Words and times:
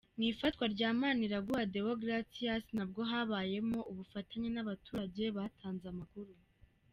Mu 0.17 0.23
ifatwa 0.31 0.65
rya 0.73 0.89
Maniraguha 0.99 1.63
Deogratias 1.73 2.65
nabwo 2.77 3.01
habayemo 3.11 3.79
ubufatanye 3.91 4.49
n’abaturage 4.51 5.23
batanze 5.37 5.85
amakuru. 5.93 6.31